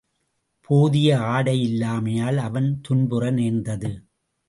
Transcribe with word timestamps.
போதிய 0.69 1.17
ஆடையில்லாமையால், 1.17 2.37
அவன் 2.37 2.81
துன்புற 2.81 3.31
நேர்ந்தது. 3.31 3.91